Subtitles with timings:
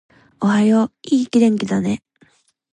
[0.41, 2.01] おはよう、いい天気だね